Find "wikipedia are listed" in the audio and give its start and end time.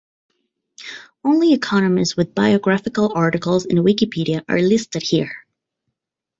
3.77-5.03